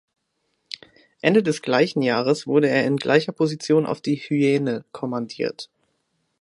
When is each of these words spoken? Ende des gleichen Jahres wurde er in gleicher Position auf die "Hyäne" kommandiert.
Ende 1.21 1.43
des 1.43 1.61
gleichen 1.61 2.01
Jahres 2.01 2.47
wurde 2.47 2.67
er 2.69 2.87
in 2.87 2.97
gleicher 2.97 3.33
Position 3.33 3.85
auf 3.85 4.01
die 4.01 4.15
"Hyäne" 4.15 4.83
kommandiert. 4.91 5.69